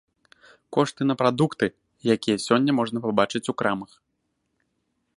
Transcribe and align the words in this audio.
Кошты 0.77 1.01
на 1.09 1.15
прадукты, 1.19 1.67
якія 2.15 2.37
сёння 2.47 2.71
можна 2.81 2.97
пабачыць 3.07 3.47
у 3.55 3.59
крамах. 3.63 3.91